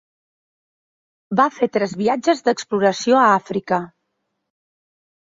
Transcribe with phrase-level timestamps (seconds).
[1.39, 3.81] Va fer tres viatges d'exploració a Àfrica.